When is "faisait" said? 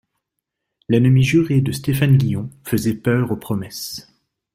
2.63-2.95